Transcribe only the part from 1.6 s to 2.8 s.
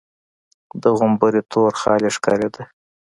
خال يې ښکارېده.